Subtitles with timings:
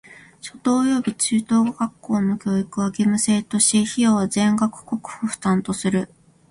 [0.41, 6.09] 初等および中等学校の教育は義務制とし、費用は全額国庫負担とする。